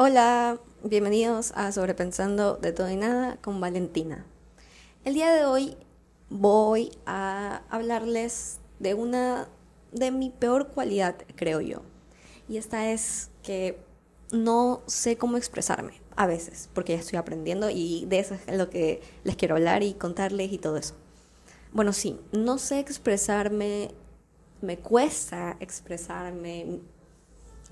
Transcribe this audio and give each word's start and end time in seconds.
Hola, 0.00 0.60
bienvenidos 0.84 1.50
a 1.56 1.72
Sobrepensando 1.72 2.54
de 2.54 2.70
todo 2.70 2.88
y 2.88 2.94
nada 2.94 3.36
con 3.38 3.60
Valentina. 3.60 4.24
El 5.04 5.14
día 5.14 5.32
de 5.32 5.44
hoy 5.44 5.76
voy 6.30 6.92
a 7.04 7.62
hablarles 7.68 8.60
de 8.78 8.94
una 8.94 9.48
de 9.90 10.12
mi 10.12 10.30
peor 10.30 10.68
cualidad, 10.68 11.16
creo 11.34 11.60
yo. 11.60 11.82
Y 12.48 12.58
esta 12.58 12.92
es 12.92 13.32
que 13.42 13.76
no 14.30 14.82
sé 14.86 15.16
cómo 15.16 15.36
expresarme 15.36 16.00
a 16.14 16.28
veces, 16.28 16.70
porque 16.74 16.92
ya 16.92 17.00
estoy 17.00 17.18
aprendiendo 17.18 17.68
y 17.68 18.06
de 18.06 18.20
eso 18.20 18.34
es 18.34 18.56
lo 18.56 18.70
que 18.70 19.02
les 19.24 19.34
quiero 19.34 19.56
hablar 19.56 19.82
y 19.82 19.94
contarles 19.94 20.52
y 20.52 20.58
todo 20.58 20.76
eso. 20.76 20.94
Bueno, 21.72 21.92
sí, 21.92 22.20
no 22.30 22.58
sé 22.58 22.78
expresarme, 22.78 23.90
me 24.60 24.78
cuesta 24.78 25.56
expresarme, 25.58 26.82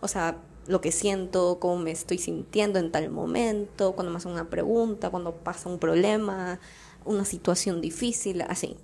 o 0.01 0.09
sea, 0.09 0.43
lo 0.69 0.81
que 0.81 0.93
siento, 0.93 1.59
cómo 1.61 1.79
me 1.79 1.91
estoy 1.91 2.19
sintiendo 2.19 2.79
en 2.79 2.91
tal 2.91 3.11
momento, 3.11 3.93
cuando 3.93 4.11
me 4.11 4.19
hacen 4.19 4.33
una 4.33 4.51
pregunta, 4.51 5.11
cuando 5.11 5.35
pasa 5.35 5.69
un 5.69 5.79
problema, 5.79 6.61
una 7.05 7.25
situación 7.25 7.81
difícil, 7.81 8.43
así. 8.43 8.77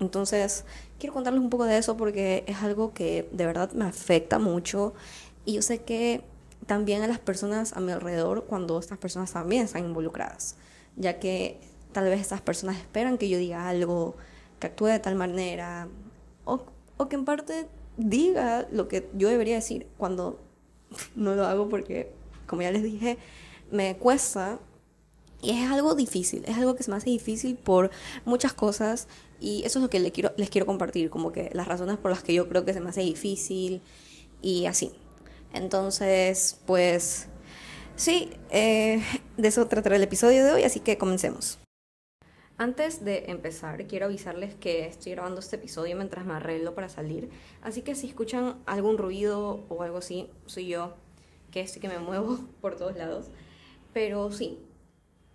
Entonces, 0.00 0.64
quiero 0.98 1.14
contarles 1.14 1.40
un 1.40 1.50
poco 1.50 1.64
de 1.64 1.78
eso 1.78 1.96
porque 1.96 2.44
es 2.46 2.58
algo 2.62 2.92
que 2.92 3.28
de 3.32 3.46
verdad 3.46 3.72
me 3.72 3.84
afecta 3.84 4.38
mucho 4.38 4.94
y 5.44 5.54
yo 5.54 5.62
sé 5.62 5.82
que 5.82 6.24
también 6.66 7.02
a 7.02 7.06
las 7.06 7.18
personas 7.18 7.72
a 7.72 7.80
mi 7.80 7.92
alrededor 7.92 8.44
cuando 8.44 8.78
estas 8.78 8.98
personas 8.98 9.32
también 9.32 9.64
están 9.64 9.84
involucradas, 9.84 10.56
ya 10.96 11.18
que 11.18 11.60
tal 11.92 12.04
vez 12.04 12.20
estas 12.20 12.40
personas 12.40 12.76
esperan 12.76 13.18
que 13.18 13.28
yo 13.28 13.38
diga 13.38 13.68
algo, 13.68 14.16
que 14.58 14.68
actúe 14.68 14.86
de 14.86 14.98
tal 14.98 15.14
manera, 15.14 15.88
o, 16.44 16.64
o 16.96 17.08
que 17.08 17.16
en 17.16 17.24
parte 17.24 17.68
diga 17.96 18.66
lo 18.72 18.88
que 18.88 19.08
yo 19.14 19.28
debería 19.28 19.56
decir 19.56 19.86
cuando 19.98 20.40
no 21.16 21.34
lo 21.34 21.46
hago 21.46 21.68
porque, 21.68 22.10
como 22.46 22.62
ya 22.62 22.70
les 22.70 22.82
dije, 22.82 23.18
me 23.70 23.96
cuesta 23.96 24.58
y 25.40 25.50
es 25.50 25.70
algo 25.70 25.94
difícil, 25.94 26.44
es 26.46 26.56
algo 26.56 26.76
que 26.76 26.84
se 26.84 26.90
me 26.90 26.96
hace 26.96 27.10
difícil 27.10 27.56
por 27.56 27.90
muchas 28.24 28.52
cosas 28.52 29.08
y 29.40 29.64
eso 29.64 29.80
es 29.80 29.82
lo 29.82 29.90
que 29.90 29.98
les 29.98 30.12
quiero, 30.12 30.32
les 30.36 30.50
quiero 30.50 30.66
compartir, 30.66 31.10
como 31.10 31.32
que 31.32 31.50
las 31.52 31.66
razones 31.66 31.98
por 31.98 32.12
las 32.12 32.22
que 32.22 32.32
yo 32.32 32.48
creo 32.48 32.64
que 32.64 32.72
se 32.72 32.80
me 32.80 32.90
hace 32.90 33.00
difícil 33.00 33.82
y 34.40 34.66
así. 34.66 34.92
Entonces, 35.52 36.58
pues 36.64 37.26
sí, 37.96 38.30
eh, 38.50 39.02
de 39.36 39.48
eso 39.48 39.66
tratará 39.66 39.96
el 39.96 40.02
episodio 40.02 40.44
de 40.44 40.52
hoy, 40.52 40.62
así 40.62 40.80
que 40.80 40.96
comencemos. 40.96 41.58
Antes 42.62 43.04
de 43.04 43.24
empezar, 43.26 43.88
quiero 43.88 44.06
avisarles 44.06 44.54
que 44.54 44.86
estoy 44.86 45.10
grabando 45.10 45.40
este 45.40 45.56
episodio 45.56 45.96
mientras 45.96 46.24
me 46.24 46.34
arreglo 46.34 46.76
para 46.76 46.88
salir, 46.88 47.28
así 47.60 47.82
que 47.82 47.96
si 47.96 48.06
escuchan 48.06 48.62
algún 48.66 48.98
ruido 48.98 49.64
o 49.68 49.82
algo 49.82 49.98
así, 49.98 50.30
soy 50.46 50.68
yo, 50.68 50.94
que 51.50 51.60
es 51.60 51.76
que 51.76 51.88
me 51.88 51.98
muevo 51.98 52.38
por 52.60 52.76
todos 52.76 52.96
lados. 52.96 53.32
Pero 53.92 54.30
sí, 54.30 54.60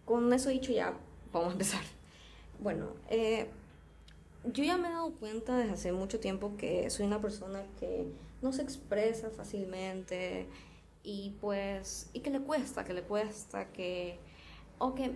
con 0.06 0.32
eso 0.32 0.48
dicho 0.48 0.72
ya, 0.72 0.94
vamos 1.34 1.50
a 1.50 1.52
empezar. 1.52 1.82
Bueno, 2.62 2.94
eh, 3.10 3.50
yo 4.46 4.64
ya 4.64 4.78
me 4.78 4.88
he 4.88 4.92
dado 4.92 5.12
cuenta 5.12 5.58
desde 5.58 5.74
hace 5.74 5.92
mucho 5.92 6.22
tiempo 6.22 6.56
que 6.56 6.90
soy 6.90 7.08
una 7.08 7.20
persona 7.20 7.62
que 7.78 8.08
no 8.42 8.54
se 8.54 8.62
expresa 8.62 9.32
fácilmente 9.32 10.48
y 11.04 11.36
pues, 11.42 12.10
y 12.14 12.22
que 12.22 12.30
le 12.30 12.40
cuesta, 12.40 12.86
que 12.86 12.94
le 12.94 13.02
cuesta, 13.02 13.74
que, 13.74 14.18
o 14.78 14.96
que 14.96 15.12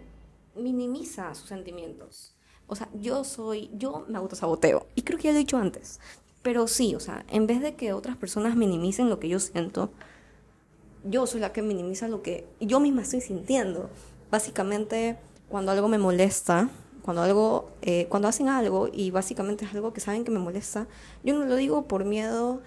minimiza 0.55 1.33
sus 1.35 1.49
sentimientos. 1.49 2.35
O 2.67 2.75
sea, 2.75 2.89
yo 2.93 3.23
soy, 3.23 3.69
yo 3.73 4.05
me 4.07 4.17
autosaboteo. 4.17 4.87
Y 4.95 5.01
creo 5.01 5.17
que 5.17 5.25
ya 5.25 5.31
lo 5.31 5.37
he 5.37 5.39
dicho 5.39 5.57
antes. 5.57 5.99
Pero 6.41 6.67
sí, 6.67 6.95
o 6.95 6.99
sea, 6.99 7.25
en 7.29 7.45
vez 7.47 7.61
de 7.61 7.75
que 7.75 7.93
otras 7.93 8.17
personas 8.17 8.55
minimicen 8.55 9.09
lo 9.09 9.19
que 9.19 9.29
yo 9.29 9.39
siento, 9.39 9.91
yo 11.03 11.27
soy 11.27 11.39
la 11.39 11.53
que 11.53 11.61
minimiza 11.61 12.07
lo 12.07 12.21
que 12.21 12.47
yo 12.59 12.79
misma 12.79 13.01
estoy 13.01 13.21
sintiendo. 13.21 13.89
Básicamente, 14.31 15.17
cuando 15.49 15.71
algo 15.71 15.87
me 15.87 15.97
molesta, 15.97 16.69
cuando 17.01 17.21
algo, 17.21 17.71
eh, 17.81 18.07
cuando 18.09 18.27
hacen 18.27 18.47
algo 18.47 18.89
y 18.91 19.11
básicamente 19.11 19.65
es 19.65 19.73
algo 19.73 19.93
que 19.93 19.99
saben 19.99 20.23
que 20.23 20.31
me 20.31 20.39
molesta, 20.39 20.87
yo 21.23 21.37
no 21.37 21.45
lo 21.45 21.55
digo 21.55 21.87
por 21.87 22.05
miedo 22.05 22.61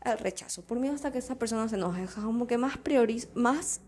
al 0.00 0.18
rechazo, 0.18 0.62
por 0.62 0.78
miedo 0.78 0.94
hasta 0.94 1.12
que 1.12 1.18
esa 1.18 1.36
persona 1.36 1.68
se 1.68 1.76
enoje. 1.76 2.04
O 2.04 2.22
como 2.22 2.46
que 2.46 2.58
más 2.58 2.78
prioriza, 2.78 3.28
más 3.34 3.80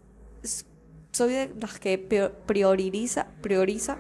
soy 1.13 1.33
de 1.33 1.53
las 1.61 1.79
que 1.79 1.99
prioriza, 2.47 3.27
prioriza. 3.41 3.97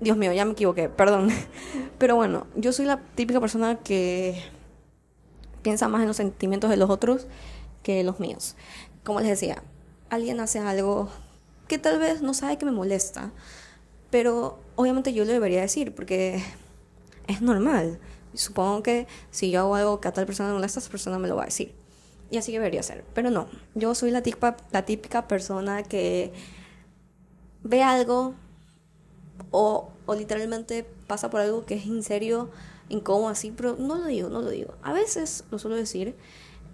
Dios 0.00 0.16
mío, 0.16 0.32
ya 0.32 0.44
me 0.44 0.52
equivoqué, 0.52 0.88
perdón. 0.88 1.30
Pero 1.98 2.16
bueno, 2.16 2.46
yo 2.56 2.72
soy 2.72 2.86
la 2.86 3.00
típica 3.14 3.40
persona 3.40 3.78
que 3.78 4.42
piensa 5.62 5.88
más 5.88 6.02
en 6.02 6.08
los 6.08 6.16
sentimientos 6.16 6.70
de 6.70 6.76
los 6.76 6.90
otros 6.90 7.26
que 7.82 8.02
los 8.02 8.18
míos. 8.18 8.56
Como 9.04 9.20
les 9.20 9.28
decía, 9.28 9.62
alguien 10.10 10.40
hace 10.40 10.58
algo 10.58 11.08
que 11.68 11.78
tal 11.78 11.98
vez 11.98 12.22
no 12.22 12.34
sabe 12.34 12.58
que 12.58 12.66
me 12.66 12.72
molesta, 12.72 13.32
pero 14.10 14.58
obviamente 14.76 15.12
yo 15.12 15.24
lo 15.24 15.32
debería 15.32 15.60
decir 15.60 15.94
porque 15.94 16.42
es 17.28 17.40
normal. 17.40 18.00
Supongo 18.34 18.82
que 18.82 19.06
si 19.30 19.50
yo 19.50 19.60
hago 19.60 19.74
algo 19.74 20.00
que 20.00 20.08
a 20.08 20.12
tal 20.12 20.26
persona 20.26 20.48
le 20.48 20.54
molesta, 20.54 20.80
esa 20.80 20.90
persona 20.90 21.18
me 21.18 21.28
lo 21.28 21.36
va 21.36 21.42
a 21.42 21.46
decir 21.46 21.81
y 22.32 22.38
así 22.38 22.50
debería 22.50 22.82
ser. 22.82 23.04
Pero 23.12 23.30
no, 23.30 23.46
yo 23.74 23.94
soy 23.94 24.10
la 24.10 24.22
típica, 24.22 24.56
la 24.72 24.86
típica 24.86 25.28
persona 25.28 25.82
que 25.82 26.32
ve 27.62 27.82
algo 27.82 28.34
o, 29.50 29.90
o 30.06 30.14
literalmente 30.14 30.84
pasa 31.06 31.28
por 31.28 31.40
algo 31.42 31.66
que 31.66 31.74
es 31.74 31.84
en 31.84 32.02
serio, 32.02 32.50
incómodo 32.88 33.28
así, 33.28 33.52
pero 33.54 33.76
no 33.78 33.96
lo 33.96 34.06
digo, 34.06 34.30
no 34.30 34.40
lo 34.40 34.48
digo. 34.48 34.74
A 34.82 34.94
veces 34.94 35.44
lo 35.50 35.58
suelo 35.58 35.76
decir, 35.76 36.16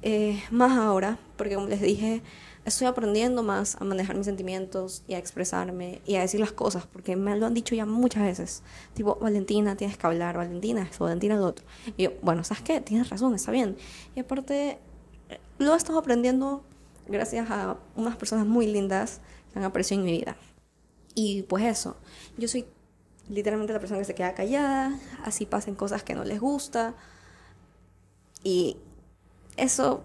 eh, 0.03 0.41
más 0.53 0.79
ahora, 0.79 1.19
porque 1.37 1.57
como 1.57 1.67
les 1.67 1.81
dije, 1.81 2.23
estoy 2.65 2.87
aprendiendo 2.87 3.43
más 3.43 3.77
a 3.81 3.85
manejar 3.85 4.17
mis 4.17 4.27
sentimientos 4.27 5.03
y 5.09 5.15
a 5.15 5.19
expresarme 5.19 6.03
y 6.07 6.15
a 6.15 6.21
decir 6.21 6.39
las 6.39 6.53
cosas, 6.53 6.87
porque 6.87 7.17
me 7.17 7.37
lo 7.37 7.47
han 7.47 7.55
dicho 7.55 7.75
ya 7.75 7.85
muchas 7.85 8.23
veces. 8.23 8.63
Tipo, 8.95 9.17
Valentina, 9.17 9.77
tienes 9.77 9.99
que 9.99 10.07
hablar, 10.07 10.37
Valentina 10.37 10.83
esto, 10.83 11.03
Valentina 11.03 11.35
lo 11.35 11.47
otro. 11.47 11.67
Y 11.97 12.05
yo, 12.05 12.13
bueno, 12.23 12.45
¿sabes 12.45 12.63
qué? 12.63 12.81
Tienes 12.81 13.11
razón, 13.11 13.35
está 13.35 13.51
bien. 13.51 13.77
Y 14.15 14.21
aparte, 14.21 14.79
lo 15.59 15.75
he 15.75 15.77
estado 15.77 15.99
aprendiendo 15.99 16.63
gracias 17.07 17.51
a 17.51 17.77
unas 17.97 18.17
personas 18.17 18.47
muy 18.47 18.67
lindas 18.67 19.21
que 19.53 19.59
han 19.59 19.65
aparecido 19.65 20.01
en 20.01 20.07
mi 20.07 20.13
vida. 20.13 20.37
Y 21.15 21.43
pues 21.43 21.65
eso, 21.65 21.97
yo 22.37 22.49
soy 22.49 22.67
literalmente 23.29 23.73
la 23.73 23.81
persona 23.81 23.99
que 23.99 24.05
se 24.05 24.15
queda 24.15 24.35
callada, 24.35 24.99
así 25.25 25.47
pasen 25.47 25.75
cosas 25.75 26.03
que 26.03 26.15
no 26.15 26.25
les 26.25 26.41
gusta. 26.41 26.95
Y 28.45 28.77
eso, 29.57 30.03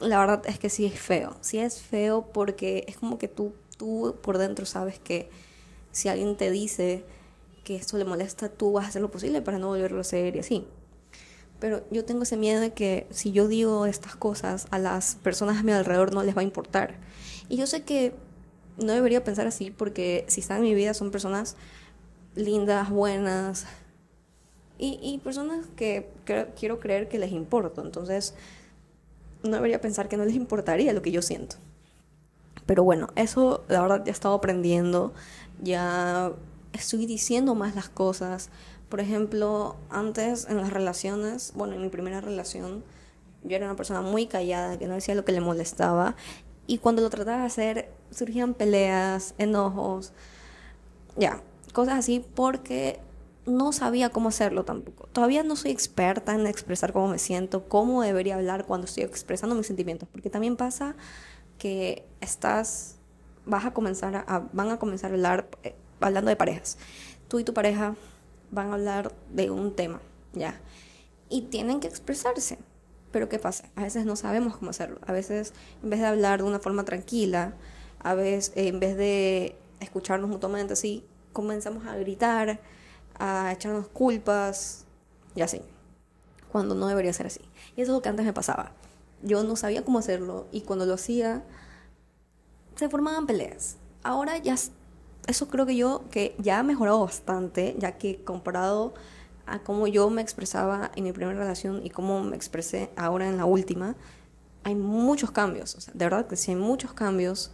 la 0.00 0.18
verdad 0.18 0.42
es 0.46 0.58
que 0.58 0.70
sí 0.70 0.86
es 0.86 0.98
feo. 0.98 1.36
Sí 1.40 1.58
es 1.58 1.80
feo 1.80 2.26
porque 2.32 2.84
es 2.88 2.96
como 2.96 3.18
que 3.18 3.28
tú, 3.28 3.52
tú 3.76 4.16
por 4.22 4.38
dentro 4.38 4.66
sabes 4.66 4.98
que 4.98 5.30
si 5.92 6.08
alguien 6.08 6.36
te 6.36 6.50
dice 6.50 7.04
que 7.64 7.76
esto 7.76 7.98
le 7.98 8.04
molesta, 8.04 8.48
tú 8.48 8.72
vas 8.72 8.86
a 8.86 8.88
hacer 8.88 9.02
lo 9.02 9.10
posible 9.10 9.42
para 9.42 9.58
no 9.58 9.68
volverlo 9.68 9.98
a 9.98 10.02
hacer 10.02 10.36
y 10.36 10.38
así. 10.38 10.66
Pero 11.58 11.84
yo 11.90 12.04
tengo 12.04 12.24
ese 12.24 12.36
miedo 12.36 12.60
de 12.60 12.72
que 12.72 13.06
si 13.10 13.32
yo 13.32 13.48
digo 13.48 13.86
estas 13.86 14.16
cosas 14.16 14.66
a 14.70 14.78
las 14.78 15.16
personas 15.16 15.58
a 15.58 15.62
mi 15.62 15.72
alrededor 15.72 16.12
no 16.12 16.22
les 16.22 16.36
va 16.36 16.40
a 16.40 16.44
importar. 16.44 16.96
Y 17.48 17.56
yo 17.56 17.66
sé 17.66 17.82
que 17.82 18.14
no 18.76 18.92
debería 18.92 19.24
pensar 19.24 19.46
así 19.46 19.70
porque 19.70 20.24
si 20.28 20.40
están 20.40 20.58
en 20.58 20.64
mi 20.64 20.74
vida 20.74 20.92
son 20.92 21.10
personas 21.10 21.56
lindas, 22.34 22.90
buenas 22.90 23.66
y, 24.78 24.98
y 25.02 25.18
personas 25.18 25.66
que 25.76 26.10
quiero 26.58 26.78
creer 26.78 27.08
que 27.08 27.18
les 27.18 27.32
importo. 27.32 27.82
Entonces 27.82 28.34
no 29.42 29.56
debería 29.56 29.80
pensar 29.80 30.08
que 30.08 30.16
no 30.16 30.24
les 30.24 30.34
importaría 30.34 30.92
lo 30.92 31.02
que 31.02 31.12
yo 31.12 31.22
siento. 31.22 31.56
Pero 32.66 32.82
bueno, 32.82 33.08
eso 33.14 33.64
la 33.68 33.80
verdad 33.80 34.02
ya 34.04 34.10
he 34.10 34.12
estado 34.12 34.34
aprendiendo, 34.34 35.14
ya 35.62 36.32
estoy 36.72 37.06
diciendo 37.06 37.54
más 37.54 37.74
las 37.74 37.88
cosas, 37.88 38.50
por 38.88 39.00
ejemplo, 39.00 39.76
antes 39.90 40.46
en 40.48 40.58
las 40.58 40.72
relaciones, 40.72 41.52
bueno, 41.54 41.74
en 41.74 41.82
mi 41.82 41.88
primera 41.88 42.20
relación, 42.20 42.84
yo 43.42 43.56
era 43.56 43.66
una 43.66 43.76
persona 43.76 44.00
muy 44.00 44.26
callada, 44.26 44.78
que 44.78 44.86
no 44.86 44.94
decía 44.94 45.14
lo 45.14 45.24
que 45.24 45.32
le 45.32 45.40
molestaba. 45.40 46.14
Y 46.66 46.78
cuando 46.78 47.02
lo 47.02 47.10
trataba 47.10 47.40
de 47.40 47.46
hacer, 47.46 47.90
surgían 48.10 48.54
peleas, 48.54 49.34
enojos, 49.38 50.12
ya, 51.16 51.42
cosas 51.72 51.98
así, 51.98 52.24
porque 52.34 53.00
no 53.44 53.72
sabía 53.72 54.10
cómo 54.10 54.28
hacerlo 54.28 54.64
tampoco. 54.64 55.08
Todavía 55.12 55.42
no 55.42 55.56
soy 55.56 55.70
experta 55.70 56.34
en 56.34 56.46
expresar 56.46 56.92
cómo 56.92 57.08
me 57.08 57.18
siento, 57.18 57.68
cómo 57.68 58.02
debería 58.02 58.34
hablar 58.34 58.66
cuando 58.66 58.86
estoy 58.86 59.04
expresando 59.04 59.54
mis 59.54 59.66
sentimientos, 59.66 60.08
porque 60.10 60.30
también 60.30 60.56
pasa 60.56 60.96
que 61.58 62.04
estás, 62.20 62.96
vas 63.46 63.64
a 63.64 63.72
comenzar 63.72 64.16
a, 64.16 64.48
van 64.52 64.70
a 64.70 64.78
comenzar 64.78 65.10
a 65.10 65.14
hablar, 65.14 65.48
eh, 65.62 65.74
hablando 66.00 66.28
de 66.28 66.36
parejas. 66.36 66.76
Tú 67.28 67.38
y 67.38 67.44
tu 67.44 67.54
pareja 67.54 67.94
van 68.50 68.70
a 68.70 68.74
hablar 68.74 69.12
de 69.32 69.50
un 69.50 69.74
tema, 69.74 70.00
¿ya? 70.32 70.60
Y 71.28 71.42
tienen 71.42 71.80
que 71.80 71.88
expresarse. 71.88 72.58
Pero 73.10 73.28
¿qué 73.28 73.38
pasa? 73.38 73.64
A 73.76 73.82
veces 73.82 74.04
no 74.04 74.16
sabemos 74.16 74.56
cómo 74.56 74.70
hacerlo. 74.70 74.98
A 75.06 75.12
veces, 75.12 75.52
en 75.82 75.90
vez 75.90 76.00
de 76.00 76.06
hablar 76.06 76.42
de 76.42 76.48
una 76.48 76.58
forma 76.58 76.84
tranquila, 76.84 77.54
a 78.00 78.14
veces, 78.14 78.52
en 78.56 78.78
vez 78.78 78.96
de 78.96 79.56
escucharnos 79.80 80.28
mutuamente 80.28 80.74
así, 80.74 81.04
comenzamos 81.32 81.86
a 81.86 81.96
gritar, 81.96 82.60
a 83.18 83.52
echarnos 83.52 83.88
culpas 83.88 84.84
y 85.34 85.42
así. 85.42 85.62
Cuando 86.52 86.74
no 86.74 86.86
debería 86.88 87.12
ser 87.12 87.26
así. 87.26 87.40
Y 87.76 87.82
eso 87.82 87.92
es 87.92 87.96
lo 87.96 88.02
que 88.02 88.08
antes 88.08 88.24
me 88.24 88.32
pasaba. 88.32 88.72
Yo 89.22 89.42
no 89.42 89.56
sabía 89.56 89.84
cómo 89.84 89.98
hacerlo 89.98 90.46
y 90.52 90.62
cuando 90.62 90.86
lo 90.86 90.94
hacía, 90.94 91.42
se 92.76 92.88
formaban 92.88 93.26
peleas. 93.26 93.76
Ahora 94.02 94.38
ya, 94.38 94.56
eso 95.26 95.48
creo 95.48 95.66
que 95.66 95.76
yo, 95.76 96.04
que 96.10 96.34
ya 96.38 96.58
ha 96.58 96.62
mejorado 96.62 97.00
bastante, 97.00 97.74
ya 97.78 97.98
que 97.98 98.22
comparado 98.22 98.94
a 99.46 99.60
cómo 99.60 99.86
yo 99.86 100.10
me 100.10 100.22
expresaba 100.22 100.90
en 100.96 101.04
mi 101.04 101.12
primera 101.12 101.38
relación 101.38 101.84
y 101.84 101.90
cómo 101.90 102.22
me 102.22 102.36
expresé 102.36 102.90
ahora 102.96 103.28
en 103.28 103.36
la 103.36 103.44
última, 103.44 103.96
hay 104.64 104.74
muchos 104.74 105.30
cambios, 105.30 105.76
o 105.76 105.80
sea, 105.80 105.94
de 105.94 106.04
verdad 106.04 106.26
que 106.26 106.36
sí 106.36 106.50
hay 106.50 106.56
muchos 106.56 106.92
cambios, 106.92 107.52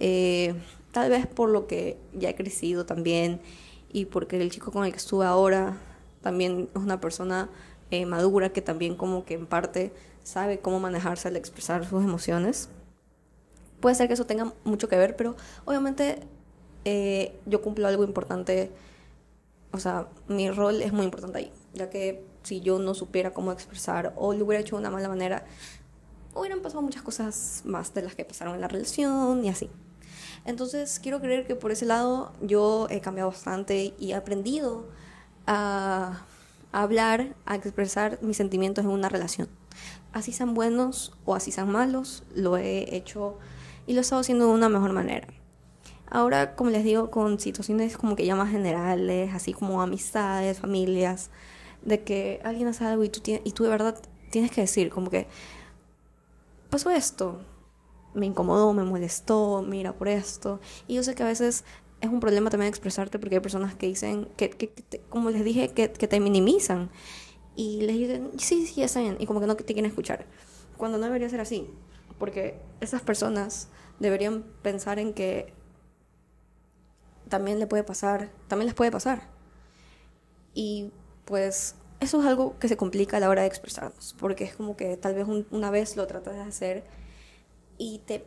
eh, 0.00 0.54
tal 0.92 1.10
vez 1.10 1.26
por 1.26 1.50
lo 1.50 1.66
que 1.66 1.98
ya 2.12 2.30
he 2.30 2.34
crecido 2.34 2.84
también 2.84 3.40
y 3.92 4.06
porque 4.06 4.40
el 4.40 4.50
chico 4.50 4.72
con 4.72 4.84
el 4.84 4.90
que 4.90 4.98
estuve 4.98 5.24
ahora 5.24 5.76
también 6.20 6.68
es 6.74 6.82
una 6.82 7.00
persona 7.00 7.48
eh, 7.90 8.06
madura 8.06 8.50
que 8.50 8.60
también 8.60 8.96
como 8.96 9.24
que 9.24 9.34
en 9.34 9.46
parte 9.46 9.92
sabe 10.24 10.58
cómo 10.58 10.80
manejarse 10.80 11.28
al 11.28 11.36
expresar 11.36 11.86
sus 11.86 12.02
emociones. 12.02 12.68
Puede 13.80 13.94
ser 13.94 14.08
que 14.08 14.14
eso 14.14 14.26
tenga 14.26 14.52
mucho 14.64 14.88
que 14.88 14.96
ver, 14.96 15.16
pero 15.16 15.36
obviamente 15.64 16.20
eh, 16.84 17.38
yo 17.46 17.62
cumplo 17.62 17.86
algo 17.86 18.04
importante, 18.04 18.70
o 19.72 19.78
sea, 19.78 20.08
mi 20.28 20.50
rol 20.50 20.82
es 20.82 20.92
muy 20.92 21.04
importante 21.04 21.38
ahí, 21.38 21.52
ya 21.74 21.90
que 21.90 22.24
si 22.42 22.60
yo 22.60 22.78
no 22.78 22.94
supiera 22.94 23.32
cómo 23.32 23.52
expresar 23.52 24.12
o 24.16 24.32
lo 24.32 24.44
hubiera 24.44 24.60
hecho 24.60 24.76
de 24.76 24.80
una 24.80 24.90
mala 24.90 25.08
manera, 25.08 25.44
hubieran 26.34 26.60
pasado 26.60 26.82
muchas 26.82 27.02
cosas 27.02 27.62
más 27.64 27.92
de 27.94 28.02
las 28.02 28.14
que 28.14 28.24
pasaron 28.24 28.54
en 28.54 28.60
la 28.60 28.68
relación 28.68 29.44
y 29.44 29.48
así. 29.48 29.70
Entonces 30.44 30.98
quiero 31.00 31.20
creer 31.20 31.46
que 31.46 31.54
por 31.54 31.72
ese 31.72 31.84
lado 31.84 32.32
yo 32.40 32.86
he 32.90 33.00
cambiado 33.00 33.30
bastante 33.30 33.94
y 33.98 34.12
he 34.12 34.14
aprendido 34.14 34.86
a, 35.46 36.24
hablar, 36.72 37.34
a 37.44 37.56
expresar 37.56 38.18
mis 38.22 38.36
sentimientos 38.36 38.84
en 38.84 38.90
una 38.90 39.08
relación. 39.08 39.48
Así 40.12 40.32
sean 40.32 40.54
buenos 40.54 41.12
o 41.24 41.34
así 41.34 41.52
sean 41.52 41.70
malos, 41.70 42.22
lo 42.34 42.56
he 42.56 42.96
hecho 42.96 43.38
y 43.86 43.92
lo 43.92 44.00
he 44.00 44.02
estado 44.02 44.20
haciendo 44.20 44.46
de 44.46 44.52
una 44.52 44.68
mejor 44.68 44.92
manera. 44.92 45.28
Ahora, 46.10 46.54
como 46.54 46.70
les 46.70 46.84
digo, 46.84 47.10
con 47.10 47.38
situaciones 47.38 47.96
como 47.96 48.16
que 48.16 48.24
ya 48.24 48.34
más 48.34 48.50
generales, 48.50 49.34
así 49.34 49.52
como 49.52 49.82
amistades, 49.82 50.58
familias, 50.58 51.30
de 51.82 52.02
que 52.02 52.40
alguien 52.44 52.68
hace 52.68 52.84
algo 52.84 53.04
y 53.04 53.08
tú, 53.08 53.20
y 53.26 53.52
tú 53.52 53.64
de 53.64 53.70
verdad 53.70 54.00
tienes 54.30 54.50
que 54.50 54.62
decir, 54.62 54.90
como 54.90 55.10
que 55.10 55.26
pasó 56.70 56.90
esto, 56.90 57.40
me 58.14 58.26
incomodó, 58.26 58.72
me 58.72 58.84
molestó, 58.84 59.62
mira 59.66 59.92
por 59.92 60.08
esto. 60.08 60.60
Y 60.86 60.94
yo 60.94 61.02
sé 61.02 61.14
que 61.14 61.22
a 61.22 61.26
veces 61.26 61.64
es 62.00 62.10
un 62.10 62.20
problema 62.20 62.50
también 62.50 62.68
expresarte 62.68 63.18
porque 63.18 63.36
hay 63.36 63.40
personas 63.40 63.74
que 63.74 63.86
dicen, 63.86 64.28
que, 64.36 64.50
que, 64.50 64.72
como 65.08 65.30
les 65.30 65.44
dije, 65.44 65.68
que, 65.70 65.90
que, 65.90 66.08
te 66.08 66.20
minimizan. 66.20 66.90
Y 67.56 67.82
les 67.82 67.96
dicen, 67.96 68.30
sí, 68.38 68.66
sí, 68.66 68.82
está 68.82 69.00
bien. 69.00 69.16
Y 69.18 69.26
como 69.26 69.40
que 69.40 69.46
no 69.46 69.56
te 69.56 69.64
quieren 69.64 69.86
escuchar. 69.86 70.26
Cuando 70.76 70.98
no 70.98 71.06
debería 71.06 71.28
ser 71.28 71.40
así. 71.40 71.68
Porque 72.18 72.60
esas 72.80 73.02
personas 73.02 73.68
deberían 73.98 74.44
pensar 74.62 74.98
en 74.98 75.12
que 75.12 75.52
también 77.28 77.58
le 77.58 77.66
puede 77.66 77.84
pasar, 77.84 78.30
también 78.48 78.66
les 78.66 78.74
puede 78.74 78.90
pasar. 78.90 79.22
Y 80.54 80.90
pues 81.24 81.74
eso 82.00 82.20
es 82.20 82.26
algo 82.26 82.58
que 82.58 82.68
se 82.68 82.76
complica 82.76 83.16
a 83.16 83.20
la 83.20 83.28
hora 83.28 83.42
de 83.42 83.48
expresarnos. 83.48 84.14
Porque 84.18 84.44
es 84.44 84.56
como 84.56 84.76
que 84.76 84.96
tal 84.96 85.14
vez 85.14 85.26
una 85.50 85.70
vez 85.70 85.96
lo 85.96 86.06
tratas 86.06 86.34
de 86.34 86.40
hacer 86.40 86.84
y 87.76 88.00
te 88.06 88.24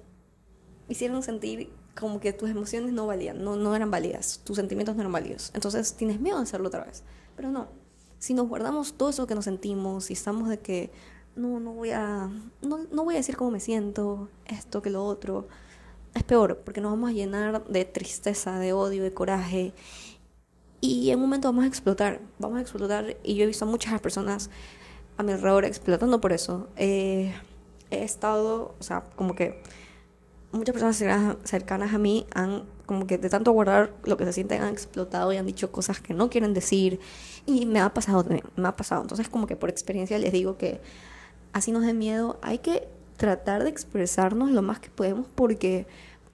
hicieron 0.88 1.24
sentir 1.24 1.71
como 2.00 2.19
que 2.19 2.33
tus 2.33 2.50
emociones 2.50 2.94
no 2.94 3.06
valían, 3.07 3.44
no, 3.44 3.56
no 3.56 3.75
eran 3.75 3.92
válidas, 3.92 4.42
tus 4.44 4.56
sentimientos 4.57 4.95
no 4.95 5.01
eran 5.01 5.12
válidos. 5.12 5.51
Entonces 5.53 5.94
tienes 5.95 6.19
miedo 6.19 6.38
de 6.38 6.44
hacerlo 6.44 6.68
otra 6.68 6.86
vez. 6.86 7.03
Pero 7.36 7.51
no, 7.51 7.68
si 8.19 8.33
nos 8.33 8.48
guardamos 8.48 8.94
todo 8.94 9.09
eso 9.09 9.27
que 9.27 9.36
nos 9.36 9.45
sentimos, 9.45 10.09
y 10.09 10.13
estamos 10.13 10.48
de 10.48 10.59
que 10.59 10.92
no, 11.36 11.59
no 11.59 11.74
voy 11.74 11.92
a, 11.92 12.30
no, 12.62 12.80
no 12.92 13.03
voy 13.03 13.15
a 13.15 13.18
decir 13.18 13.36
cómo 13.36 13.51
me 13.51 13.59
siento, 13.59 14.30
esto 14.45 14.81
que 14.81 14.89
lo 14.89 15.03
otro, 15.03 15.48
es 16.13 16.24
peor, 16.24 16.62
porque 16.63 16.81
nos 16.81 16.92
vamos 16.92 17.10
a 17.10 17.13
llenar 17.13 17.66
de 17.66 17.86
tristeza, 17.86 18.60
de 18.60 18.74
odio, 18.74 19.04
de 19.04 19.13
coraje. 19.13 19.74
Y 20.81 21.10
en 21.12 21.18
un 21.18 21.22
momento 21.22 21.48
vamos 21.48 21.63
a 21.63 21.68
explotar, 21.68 22.22
vamos 22.40 22.58
a 22.58 22.62
explotar. 22.62 23.18
Y 23.24 23.36
yo 23.36 23.44
he 23.44 23.48
visto 23.48 23.66
a 23.66 23.68
muchas 23.68 24.00
personas 24.02 24.50
a 25.18 25.24
mi 25.24 25.31
alrededor 25.31 25.66
explotando 25.66 26.19
por 26.19 26.34
eso. 26.34 26.68
Eh, 26.75 27.34
he 27.92 28.04
estado, 28.04 28.75
o 28.80 28.84
sea, 28.84 29.04
como 29.16 29.36
que 29.36 29.62
muchas 30.52 30.74
personas 30.74 31.38
cercanas 31.44 31.94
a 31.94 31.98
mí 31.98 32.25
han, 32.34 32.63
como 32.86 33.08
que 33.08 33.18
de 33.18 33.30
tanto 33.30 33.52
guardar 33.52 33.94
lo 34.04 34.18
que 34.18 34.25
se 34.25 34.34
sienten, 34.34 34.62
han 34.62 34.74
explotado 34.74 35.31
y 35.31 35.38
han 35.38 35.46
dicho 35.46 35.72
cosas 35.72 36.02
que 36.02 36.13
no 36.13 36.30
quieren 36.30 36.54
decir. 36.54 37.00
Y 37.46 37.66
me 37.66 37.80
ha 37.80 37.94
pasado 37.94 38.24
también, 38.24 38.46
me 38.56 38.68
ha 38.68 38.75
pasado. 38.75 39.02
Entonces, 39.02 39.30
como 39.30 39.48
que 39.48 39.56
por 39.56 39.69
experiencia 39.69 40.18
les 40.18 40.34
digo 40.34 40.58
que 40.58 40.81
así 41.54 41.72
nos 41.72 41.86
dé 41.86 41.94
miedo, 41.94 42.40
hay 42.42 42.60
que 42.60 42.88
tratar 43.22 43.64
de 43.64 43.70
expresarnos 43.70 44.50
lo 44.50 44.64
más 44.64 44.80
que 44.80 44.90
podemos 44.90 45.28
porque 45.36 45.86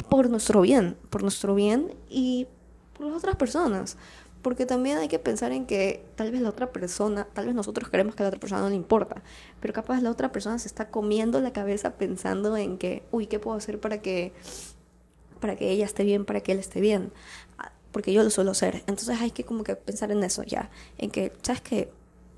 por 0.07 0.29
nuestro 0.29 0.61
bien, 0.61 0.95
por 1.09 1.21
nuestro 1.21 1.53
bien 1.53 1.93
y 2.09 2.47
por 2.93 3.07
las 3.07 3.17
otras 3.17 3.35
personas. 3.35 3.97
Porque 4.41 4.65
también 4.65 4.97
hay 4.97 5.09
que 5.09 5.19
pensar 5.19 5.51
en 5.51 5.65
que 5.65 6.05
tal 6.15 6.31
vez 6.31 6.39
la 6.39 6.47
otra 6.47 6.71
persona, 6.71 7.27
tal 7.33 7.47
vez 7.47 7.55
nosotros 7.55 7.89
creemos 7.89 8.15
que 8.15 8.23
a 8.23 8.25
la 8.25 8.27
otra 8.29 8.39
persona 8.39 8.61
no 8.61 8.69
le 8.69 8.75
importa, 8.75 9.21
pero 9.59 9.73
capaz 9.73 9.99
la 10.01 10.09
otra 10.09 10.31
persona 10.31 10.59
se 10.59 10.69
está 10.69 10.87
comiendo 10.87 11.41
la 11.41 11.51
cabeza 11.51 11.97
pensando 11.97 12.55
en 12.55 12.77
que, 12.77 13.03
uy, 13.11 13.27
¿qué 13.27 13.37
puedo 13.37 13.57
hacer 13.57 13.81
para 13.81 14.01
que, 14.01 14.31
para 15.41 15.57
que 15.57 15.69
ella 15.69 15.83
esté 15.83 16.05
bien, 16.05 16.23
para 16.23 16.39
que 16.39 16.53
él 16.53 16.59
esté 16.59 16.79
bien? 16.79 17.11
Ah, 17.57 17.73
porque 17.91 18.13
yo 18.13 18.23
lo 18.23 18.29
suelo 18.29 18.51
hacer. 18.51 18.85
Entonces 18.87 19.19
hay 19.19 19.31
que 19.31 19.43
como 19.43 19.65
que 19.65 19.75
pensar 19.75 20.09
en 20.09 20.23
eso 20.23 20.43
ya, 20.43 20.69
en 20.97 21.11
que, 21.11 21.33
¿sabes 21.41 21.59
qué? 21.59 21.91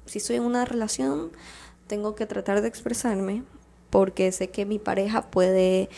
Si 0.08 0.18
estoy 0.18 0.38
en 0.38 0.44
una 0.44 0.66
relación, 0.66 1.30
tengo 1.86 2.16
que 2.16 2.26
tratar 2.26 2.64
de 2.64 2.68
expresarme 2.68 3.44
porque 3.90 4.32
sé 4.32 4.50
que 4.50 4.66
mi 4.66 4.80
pareja 4.80 5.30
puede, 5.30 5.90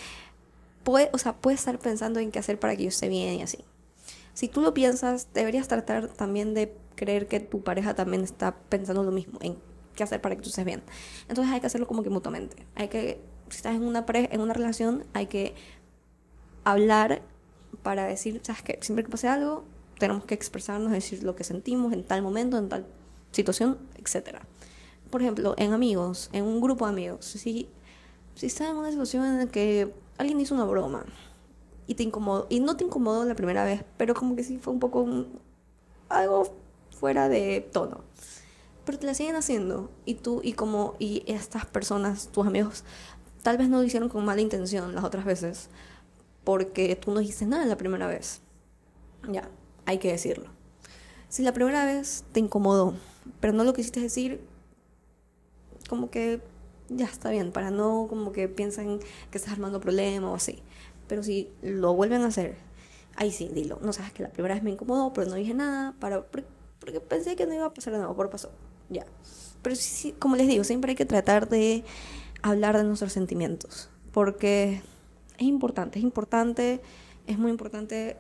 puede, 0.84 1.10
o 1.14 1.18
sea, 1.18 1.34
puede 1.34 1.56
estar 1.56 1.80
pensando 1.80 2.20
en 2.20 2.32
qué 2.32 2.40
hacer 2.40 2.60
para 2.60 2.76
que 2.76 2.84
yo 2.84 2.90
esté 2.90 3.10
bien 3.10 3.36
y 3.36 3.42
así 3.44 3.66
si 4.34 4.48
tú 4.48 4.62
lo 4.62 4.74
piensas, 4.74 5.28
deberías 5.34 5.68
tratar 5.68 6.08
también 6.08 6.54
de 6.54 6.74
creer 6.96 7.28
que 7.28 7.40
tu 7.40 7.62
pareja 7.62 7.94
también 7.94 8.24
está 8.24 8.56
pensando 8.70 9.04
lo 9.04 9.12
mismo, 9.12 9.40
en 9.42 9.58
qué 9.96 10.04
hacer 10.04 10.22
para 10.22 10.36
que 10.36 10.42
tú 10.42 10.50
estés 10.50 10.66
bien. 10.66 10.82
Entonces 11.28 11.54
hay 11.54 11.60
que 11.60 11.68
hacerlo 11.68 11.88
como 11.88 12.04
que 12.04 12.10
mutuamente. 12.10 12.66
Hay 12.76 12.88
que, 12.88 13.22
si 13.50 13.58
estás 13.58 13.76
en 13.76 13.84
una, 13.84 14.06
pareja, 14.06 14.30
en 14.32 14.42
una 14.42 14.54
relación, 14.54 15.06
hay 15.14 15.28
que 15.28 15.56
hablar 16.64 17.22
para 17.84 18.06
decir, 18.06 18.40
¿sabes 18.44 18.62
qué? 18.62 18.80
Siempre 18.82 19.04
que 19.04 19.12
pase 19.12 19.28
algo, 19.28 19.64
tenemos 19.98 20.26
que 20.26 20.34
expresarnos, 20.34 20.92
decir 20.92 21.24
lo 21.24 21.36
que 21.36 21.44
sentimos 21.44 21.94
en 21.94 22.04
tal 22.04 22.22
momento, 22.22 22.58
en 22.58 22.70
tal 22.70 22.86
situación, 23.32 23.78
etc. 23.98 24.38
Por 25.10 25.22
ejemplo, 25.22 25.56
en 25.58 25.74
amigos, 25.74 26.30
en 26.34 26.46
un 26.46 26.62
grupo 26.62 26.86
de 26.86 26.92
amigos, 26.94 27.26
si, 27.26 27.70
si 28.36 28.48
estás 28.48 28.70
en 28.70 28.78
una 28.78 28.90
situación 28.90 29.26
en 29.26 29.38
la 29.38 29.46
que 29.48 29.94
alguien 30.18 30.40
hizo 30.40 30.56
una 30.56 30.66
broma, 30.66 31.06
y 31.88 31.96
te 31.96 32.04
incomodó, 32.04 32.48
y 32.50 32.60
no 32.60 32.78
te 32.78 32.86
incomodó 32.86 33.26
la 33.26 33.36
primera 33.36 33.66
vez, 33.66 33.84
pero 33.98 34.14
como 34.14 34.36
que 34.36 34.44
sí 34.44 34.58
fue 34.58 34.74
un 34.74 34.80
poco 34.80 35.06
algo 36.10 36.56
fuera 36.90 37.28
de 37.28 37.68
tono. 37.72 38.02
Pero 38.86 38.98
te 38.98 39.06
la 39.06 39.14
siguen 39.14 39.36
haciendo 39.36 39.92
y 40.06 40.16
tú 40.16 40.42
y 40.44 40.54
como 40.54 40.96
y 41.00 41.24
estas 41.28 41.66
personas, 41.66 42.30
tus 42.30 42.48
amigos, 42.48 42.84
tal 43.42 43.58
vez 43.58 43.70
no 43.70 43.78
lo 43.78 43.84
hicieron 43.84 44.10
con 44.10 44.24
mala 44.24 44.42
intención 44.42 44.96
las 44.96 45.04
otras 45.04 45.26
veces, 45.26 45.70
porque 46.44 46.96
tú 46.96 47.12
no 47.12 47.20
dijiste 47.20 47.46
nada 47.46 47.66
la 47.66 47.78
primera 47.78 48.08
vez. 48.08 48.42
Ya, 49.30 49.50
hay 49.86 49.98
que 49.98 50.12
decirlo. 50.12 50.50
Si 51.30 51.44
la 51.44 51.54
primera 51.54 51.86
vez 51.86 52.24
te 52.32 52.40
incomodó, 52.40 52.94
pero 53.40 53.54
no 53.54 53.64
lo 53.64 53.74
quisiste 53.74 54.00
decir, 54.00 54.42
como 55.90 56.10
que 56.10 56.42
ya 56.96 57.06
está 57.06 57.30
bien, 57.30 57.52
para 57.52 57.72
no 57.72 58.08
como 58.10 58.32
que 58.32 58.48
piensen 58.48 59.00
que 59.30 59.38
estás 59.38 59.54
armando 59.54 59.80
problemas 59.80 60.32
o 60.32 60.36
así. 60.36 60.62
Pero 61.08 61.24
si 61.24 61.50
lo 61.62 61.94
vuelven 61.94 62.22
a 62.22 62.28
hacer, 62.28 62.56
ahí 63.16 63.32
sí, 63.32 63.50
dilo. 63.54 63.80
No 63.82 63.94
sabes 63.94 64.12
que 64.12 64.24
la 64.24 64.30
primera 64.30 64.56
vez 64.56 64.64
me 64.64 64.72
incomodó, 64.72 65.14
pero 65.14 65.30
no 65.30 65.36
dije 65.36 65.54
nada, 65.54 65.94
para, 66.00 66.24
porque 66.24 67.00
pensé 67.00 67.36
que 67.36 67.46
no 67.46 67.54
iba 67.54 67.66
a 67.66 67.74
pasar 67.74 67.94
nuevo, 67.94 68.16
por 68.16 68.30
pasó. 68.30 68.52
Ya. 68.90 69.06
Pero 69.62 69.76
sí, 69.76 70.14
como 70.20 70.36
les 70.36 70.48
digo, 70.48 70.64
siempre 70.64 70.92
hay 70.92 70.96
que 70.96 71.06
tratar 71.06 71.50
de 71.50 71.84
hablar 72.42 72.78
de 72.78 72.84
nuestros 72.84 73.14
sentimientos, 73.14 73.90
porque 74.12 74.82
es 75.38 75.44
importante, 75.44 76.00
es 76.00 76.04
importante, 76.04 76.82
es 77.28 77.38
muy 77.38 77.52
importante 77.52 78.18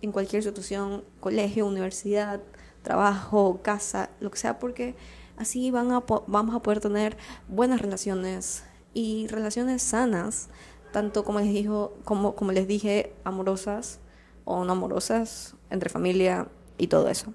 en 0.00 0.10
cualquier 0.10 0.42
situación, 0.42 1.04
colegio, 1.20 1.66
universidad, 1.66 2.40
trabajo, 2.82 3.60
casa, 3.62 4.10
lo 4.20 4.30
que 4.30 4.38
sea, 4.38 4.58
porque 4.58 4.96
así 5.42 5.70
van 5.70 5.92
a 5.92 6.02
vamos 6.26 6.54
a 6.54 6.60
poder 6.60 6.80
tener 6.80 7.16
buenas 7.48 7.80
relaciones 7.80 8.64
y 8.94 9.26
relaciones 9.28 9.82
sanas 9.82 10.48
tanto 10.92 11.24
como 11.24 11.40
les, 11.40 11.52
dijo, 11.52 11.94
como, 12.04 12.36
como 12.36 12.52
les 12.52 12.68
dije, 12.68 13.14
amorosas 13.24 13.98
o 14.44 14.64
no 14.64 14.72
amorosas, 14.72 15.56
entre 15.70 15.88
familia 15.88 16.48
y 16.78 16.86
todo 16.86 17.08
eso. 17.08 17.32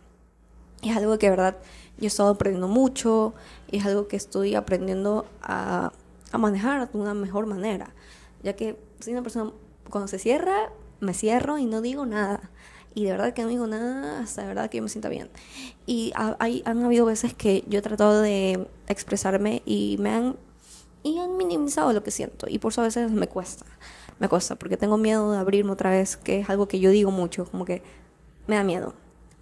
es 0.83 0.95
algo 0.95 1.17
que 1.17 1.25
de 1.25 1.31
verdad 1.31 1.57
yo 1.97 2.05
he 2.05 2.07
estado 2.07 2.29
aprendiendo 2.29 2.67
mucho 2.67 3.33
y 3.69 3.77
es 3.77 3.85
algo 3.85 4.07
que 4.07 4.15
estoy 4.15 4.55
aprendiendo 4.55 5.25
a, 5.41 5.91
a 6.31 6.37
manejar 6.37 6.91
de 6.91 6.97
una 6.97 7.13
mejor 7.13 7.47
manera, 7.47 7.89
ya 8.43 8.55
que 8.55 8.79
soy 8.99 9.13
una 9.13 9.23
persona, 9.23 9.51
cuando 9.89 10.07
se 10.07 10.19
cierra, 10.19 10.71
me 10.99 11.13
cierro 11.13 11.57
y 11.57 11.65
no 11.65 11.81
digo 11.81 12.05
nada. 12.05 12.51
Y 12.96 13.06
de 13.06 13.12
verdad 13.12 13.34
que 13.34 13.44
no 13.44 13.50
digo 13.50 13.67
nada 13.67 14.20
hasta 14.20 14.41
de 14.41 14.48
verdad 14.48 14.70
que 14.70 14.77
yo 14.77 14.84
me 14.84 14.89
sienta 14.89 15.10
bien. 15.10 15.29
Y 15.86 16.12
hay, 16.15 16.63
han 16.65 16.84
habido 16.84 17.06
veces 17.06 17.34
que 17.34 17.63
yo 17.67 17.79
he 17.79 17.82
tratado 17.82 18.22
de 18.22 18.67
expresarme 18.88 19.62
y 19.65 19.98
me 20.00 20.10
han 20.10 20.36
y 21.03 21.20
han 21.20 21.38
minimizado 21.38 21.94
lo 21.94 22.03
que 22.03 22.12
siento 22.12 22.48
y 22.50 22.60
por 22.60 22.72
eso 22.72 22.82
a 22.82 22.86
veces 22.86 23.12
me 23.12 23.27
cuesta. 23.27 23.65
me 24.20 24.27
cuesta, 24.29 24.56
porque 24.56 24.77
tengo 24.77 24.98
miedo 24.98 25.32
de 25.32 25.38
abrirme 25.38 25.72
otra 25.72 25.91
vez, 25.91 26.17
que 26.17 26.39
es 26.39 26.50
algo 26.50 26.67
que 26.67 26.79
yo 26.79 26.89
digo 26.89 27.12
mucho, 27.12 27.46
como 27.46 27.65
que 27.65 27.82
me 28.48 28.56
da 28.56 28.63
miedo. 28.63 28.94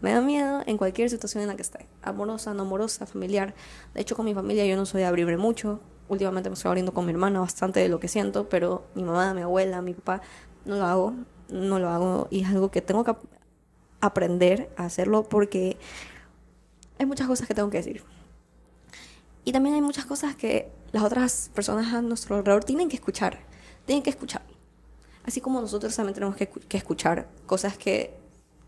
Me 0.01 0.11
da 0.11 0.21
miedo 0.21 0.61
en 0.65 0.77
cualquier 0.77 1.09
situación 1.09 1.43
en 1.43 1.47
la 1.49 1.55
que 1.55 1.61
esté, 1.61 1.87
amorosa, 2.03 2.53
no 2.53 2.63
amorosa, 2.63 3.05
familiar. 3.05 3.55
De 3.93 4.01
hecho, 4.01 4.15
con 4.15 4.25
mi 4.25 4.33
familia 4.33 4.65
yo 4.65 4.75
no 4.75 4.85
soy 4.85 5.01
de 5.01 5.07
abrirme 5.07 5.37
mucho. 5.37 5.79
Últimamente 6.09 6.49
me 6.49 6.53
estoy 6.53 6.69
abriendo 6.69 6.93
con 6.93 7.05
mi 7.05 7.11
hermana 7.11 7.39
bastante 7.39 7.79
de 7.79 7.89
lo 7.89 7.99
que 7.99 8.07
siento, 8.07 8.47
pero 8.49 8.85
mi 8.93 9.03
mamá, 9.03 9.33
mi 9.33 9.41
abuela, 9.41 9.81
mi 9.81 9.93
papá, 9.93 10.21
no 10.65 10.75
lo 10.75 10.85
hago. 10.85 11.13
No 11.49 11.79
lo 11.79 11.89
hago 11.89 12.27
y 12.31 12.41
es 12.41 12.49
algo 12.49 12.71
que 12.71 12.81
tengo 12.81 13.03
que 13.03 13.13
aprender 14.01 14.69
a 14.77 14.85
hacerlo 14.85 15.23
porque 15.23 15.77
hay 16.99 17.05
muchas 17.05 17.27
cosas 17.27 17.47
que 17.47 17.53
tengo 17.53 17.69
que 17.69 17.77
decir. 17.77 18.03
Y 19.43 19.51
también 19.51 19.75
hay 19.75 19.81
muchas 19.81 20.05
cosas 20.05 20.35
que 20.35 20.71
las 20.91 21.03
otras 21.03 21.51
personas 21.53 21.93
a 21.93 22.01
nuestro 22.01 22.35
alrededor 22.35 22.63
tienen 22.63 22.89
que 22.89 22.95
escuchar. 22.95 23.39
Tienen 23.85 24.03
que 24.03 24.09
escuchar. 24.09 24.41
Así 25.23 25.41
como 25.41 25.61
nosotros 25.61 25.95
también 25.95 26.13
tenemos 26.13 26.35
que, 26.35 26.49
escuchar 26.77 27.27
cosas 27.45 27.77
que 27.77 28.15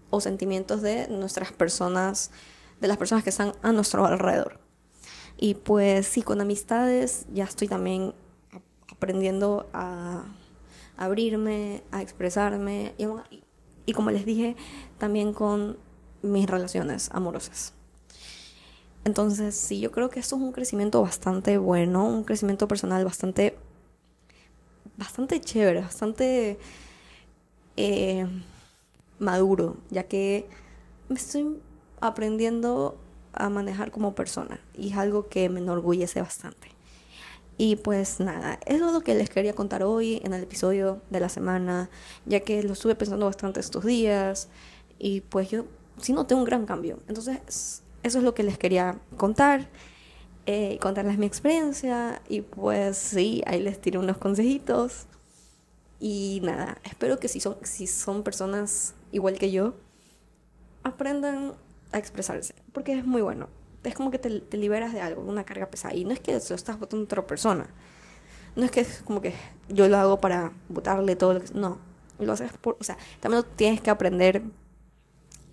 o 0.10 0.22
sentimientos 0.22 0.81
de 0.81 1.07
nuestras 1.07 1.51
personas, 1.51 2.31
de 2.79 2.88
las 2.88 2.98
personas 2.98 3.24
que 3.24 3.29
están 3.29 3.53
a 3.62 3.72
nuestro 3.72 4.05
alrededor. 4.05 4.60
Y 5.38 5.55
pues 5.55 6.07
sí, 6.07 6.22
con 6.22 6.41
amistades 6.41 7.25
ya 7.34 7.43
estoy 7.43 7.67
también 7.67 8.13
aprendiendo 8.91 9.67
a 9.74 10.25
abrirme, 10.96 11.84
a 11.91 12.01
expresarme 12.01 12.93
y, 12.98 13.05
y 13.88 13.94
como 13.94 14.12
les 14.12 14.25
dije, 14.25 14.56
también 15.00 15.34
con 15.34 15.77
mis 16.22 16.48
relaciones 16.48 17.10
amorosas. 17.13 17.74
Entonces, 19.06 19.56
sí, 19.56 19.79
yo 19.79 19.91
creo 19.91 20.10
que 20.10 20.20
esto 20.20 20.36
es 20.36 20.41
un 20.41 20.51
crecimiento 20.51 21.01
bastante 21.01 21.58
bueno, 21.58 22.06
un 22.06 22.25
crecimiento 22.25 22.67
personal 22.67 23.06
bastante, 23.06 23.58
bastante 24.98 25.39
chévere, 25.39 25.79
bastante 25.79 26.60
eh, 27.77 28.27
maduro, 29.17 29.77
ya 29.89 30.03
que 30.03 30.50
me 31.08 31.15
estoy 31.15 31.62
aprendiendo 32.01 32.98
a 33.32 33.50
manejar 33.50 33.91
como 33.91 34.13
persona 34.13 34.60
y 34.74 34.91
es 34.91 34.98
algo 34.98 35.29
que 35.29 35.48
me 35.48 35.62
enorgullece 35.62 36.20
bastante. 36.22 36.76
Y 37.57 37.75
pues 37.77 38.19
nada, 38.19 38.59
eso 38.67 38.87
es 38.87 38.93
lo 38.93 39.01
que 39.01 39.15
les 39.15 39.29
quería 39.31 39.53
contar 39.53 39.81
hoy 39.81 40.21
en 40.23 40.33
el 40.33 40.43
episodio 40.43 41.01
de 41.09 41.19
la 41.19 41.27
semana, 41.27 41.89
ya 42.25 42.41
que 42.41 42.61
lo 42.61 42.73
estuve 42.73 42.93
pensando 42.93 43.25
bastante 43.25 43.59
estos 43.59 43.83
días 43.83 44.49
y 44.99 45.21
pues 45.21 45.49
yo 45.49 45.65
sí 45.99 46.13
noté 46.13 46.35
un 46.35 46.43
gran 46.43 46.67
cambio. 46.67 46.99
Entonces, 47.07 47.81
eso 48.03 48.17
es 48.19 48.23
lo 48.23 48.35
que 48.35 48.43
les 48.43 48.59
quería 48.59 48.99
contar, 49.17 49.69
eh, 50.45 50.77
contarles 50.79 51.17
mi 51.17 51.25
experiencia 51.25 52.21
y 52.29 52.41
pues 52.41 52.95
sí, 52.97 53.41
ahí 53.47 53.59
les 53.61 53.81
tiré 53.81 53.97
unos 53.97 54.17
consejitos. 54.17 55.07
Y 55.99 56.41
nada, 56.43 56.77
espero 56.83 57.19
que 57.19 57.27
si 57.27 57.39
son, 57.39 57.57
si 57.63 57.87
son 57.87 58.21
personas 58.21 58.93
igual 59.11 59.39
que 59.39 59.49
yo, 59.51 59.73
aprendan 60.83 61.53
a 61.91 61.97
expresarse, 61.97 62.53
porque 62.71 62.93
es 62.93 63.05
muy 63.05 63.21
bueno. 63.23 63.49
Es 63.84 63.96
como 63.96 64.12
que 64.12 64.19
te, 64.19 64.57
liberas 64.57 64.93
de 64.93 65.01
algo, 65.01 65.22
una 65.22 65.43
carga 65.43 65.67
pesada. 65.67 65.96
Y 65.96 66.03
no 66.05 66.12
es 66.12 66.19
que 66.19 66.39
se 66.39 66.50
lo 66.50 66.55
estás 66.55 66.79
botando 66.79 67.03
a 67.03 67.05
otra 67.05 67.25
persona. 67.25 67.67
No 68.55 68.65
es 68.65 68.72
que 68.72 68.81
es 68.81 69.01
como 69.03 69.22
que 69.22 69.34
yo 69.69 69.88
lo 69.88 69.98
hago 69.98 70.19
para 70.19 70.51
botarle 70.69 71.15
todo 71.15 71.36
lo 71.36 71.41
que... 71.41 71.53
No, 71.53 71.77
lo 72.19 72.34
haces 72.34 72.51
por... 72.53 72.77
O 72.79 72.84
sea, 72.84 72.98
también 73.19 73.43
tienes 73.55 73.81
que 73.81 73.89
aprender 73.89 74.41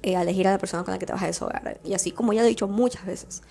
eh, 0.03 0.17
a 0.17 0.23
elegir 0.23 0.49
a 0.49 0.53
la 0.53 0.59
persona 0.59 0.85
con 0.85 0.93
la 0.93 0.99
que 0.99 1.07
te 1.07 1.13
vas 1.13 1.23
a 1.23 1.27
deshogar. 1.27 1.81
Y 1.85 1.95
así 1.95 2.11
como 2.11 2.33
ya 2.33 2.41
lo 2.41 2.47
he 2.47 2.51
dicho 2.51 2.69
muchas 2.69 3.07
veces. 3.07 3.43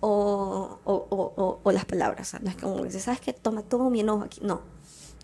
O, 0.00 0.78
o, 0.84 0.94
o, 1.10 1.60
o 1.62 1.72
las 1.72 1.84
palabras. 1.84 2.34
No 2.40 2.50
es 2.50 2.56
como 2.56 2.82
que 2.82 2.90
¿sabes 2.90 3.20
que 3.20 3.32
Toma 3.32 3.62
todo 3.62 3.90
mi 3.90 4.00
enojo 4.00 4.24
aquí. 4.24 4.40
No. 4.42 4.62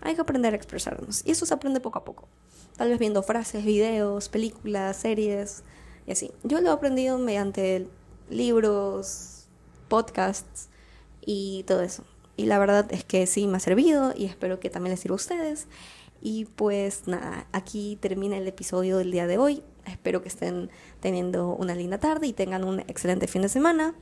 Hay 0.03 0.15
que 0.15 0.21
aprender 0.21 0.53
a 0.53 0.57
expresarnos. 0.57 1.23
Y 1.25 1.31
eso 1.31 1.47
se 1.47 1.55
aprende 1.55 1.81
poco 1.81 1.99
a 1.99 2.05
poco. 2.05 2.29
Tal 2.77 2.91
vez 2.91 2.99
viendo 2.99 3.23
frases, 3.23 3.65
videos, 3.65 4.29
películas, 4.29 4.97
series 4.97 5.65
y 6.07 6.13
así. 6.13 6.31
Yo 6.45 6.61
lo 6.61 6.71
he 6.71 6.73
aprendido 6.73 7.19
mediante 7.19 7.89
libros, 8.31 9.47
podcasts 9.89 10.69
y 11.25 11.65
todo 11.67 11.83
eso. 11.83 12.05
Y 12.37 12.47
la 12.47 12.59
verdad 12.59 12.87
es 12.91 13.05
que 13.05 13.27
sí 13.27 13.47
me 13.47 13.57
ha 13.57 13.61
servido 13.61 14.13
y 14.15 14.27
espero 14.27 14.61
que 14.61 14.71
también 14.71 14.93
les 14.93 15.01
sirva 15.01 15.15
a 15.15 15.17
ustedes. 15.17 15.67
Y 16.21 16.47
pues 16.47 17.07
nada, 17.07 17.47
aquí 17.53 17.99
termina 18.01 18.37
el 18.37 18.47
episodio 18.47 18.99
del 18.99 19.11
día 19.11 19.27
de 19.27 19.39
hoy. 19.39 19.63
Espero 19.87 20.23
que 20.23 20.29
estén 20.29 20.71
teniendo 21.01 21.55
una 21.55 21.75
linda 21.75 21.99
tarde 21.99 22.27
y 22.27 22.33
tengan 22.33 22.65
un 22.65 22.81
excelente 22.81 23.27
fin 23.27 23.43
de 23.43 23.49
semana. 23.49 23.95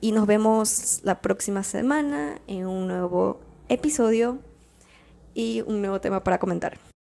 Y 0.00 0.12
nos 0.12 0.26
vemos 0.26 1.00
la 1.02 1.20
próxima 1.20 1.64
semana 1.64 2.40
en 2.46 2.66
un 2.66 2.86
nuevo 2.86 3.40
episodio 3.68 4.38
y 5.34 5.62
un 5.66 5.80
nuevo 5.80 6.00
tema 6.00 6.22
para 6.22 6.38
comentar. 6.38 6.87